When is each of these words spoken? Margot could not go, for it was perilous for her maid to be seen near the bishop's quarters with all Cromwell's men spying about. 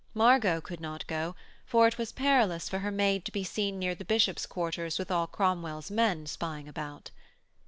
Margot 0.15 0.61
could 0.61 0.79
not 0.79 1.05
go, 1.05 1.35
for 1.63 1.85
it 1.87 1.99
was 1.99 2.11
perilous 2.11 2.67
for 2.67 2.79
her 2.79 2.89
maid 2.89 3.23
to 3.25 3.31
be 3.31 3.43
seen 3.43 3.77
near 3.77 3.93
the 3.93 4.03
bishop's 4.03 4.47
quarters 4.47 4.97
with 4.97 5.11
all 5.11 5.27
Cromwell's 5.27 5.91
men 5.91 6.25
spying 6.25 6.67
about. 6.67 7.11